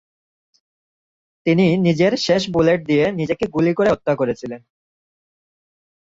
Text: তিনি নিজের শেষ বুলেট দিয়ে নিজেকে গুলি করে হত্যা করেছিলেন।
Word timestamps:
তিনি 1.45 1.65
নিজের 1.77 2.13
শেষ 2.17 2.41
বুলেট 2.53 2.79
দিয়ে 2.85 3.05
নিজেকে 3.11 3.45
গুলি 3.47 3.71
করে 3.73 3.89
হত্যা 3.91 4.13
করেছিলেন। 4.15 4.61